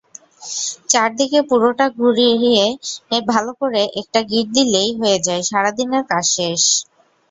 চারদিকে 0.89 1.39
পুরাটা 1.49 1.85
ঘুরিয়ে 1.97 2.65
ভালো 3.29 3.51
করে 3.61 3.81
একটা 4.01 4.19
গিট 4.29 4.47
দিলেই 4.55 4.89
হয়ে 4.99 5.17
যায় 5.25 5.43
সারাদিনের 5.49 5.77
জন্য 5.99 6.09
কাজ 6.11 6.25
শেষ। 6.35 6.61